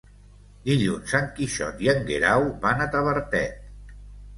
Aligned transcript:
Dilluns 0.69 1.13
en 1.21 1.29
Quixot 1.37 1.85
i 1.87 1.95
en 1.95 2.03
Guerau 2.11 2.51
van 2.67 2.87
a 2.89 2.93
Tavertet. 2.99 3.99